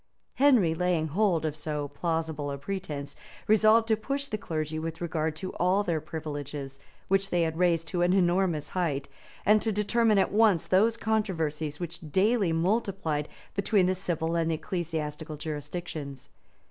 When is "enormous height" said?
8.11-9.07